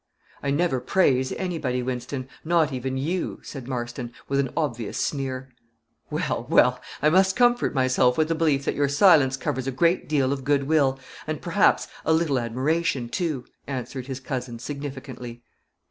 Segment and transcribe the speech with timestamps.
[0.41, 5.49] "I never praise anybody, Wynston; not even you," said Marston, with an obvious sneer.
[6.09, 10.09] "Well, well, I must comfort myself with the belief that your silence covers a great
[10.09, 15.43] deal of good will, and, perhaps, a little admiration, too," answered his cousin, significantly.